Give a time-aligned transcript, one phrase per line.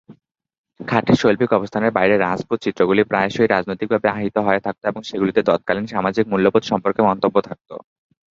[0.79, 6.25] খাঁটি শৈল্পিক অবস্থানের বাইরে, রাজপুত চিত্রগুলি প্রায়শই রাজনৈতিকভাবে আহিত হয়ে থাকত এবং সেগুলিতে তৎকালীন সামাজিক
[6.31, 7.69] মূল্যবোধ সম্পর্কে মন্তব্য থাকত।